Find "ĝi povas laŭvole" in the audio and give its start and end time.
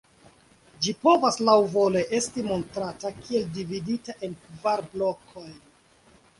0.85-2.01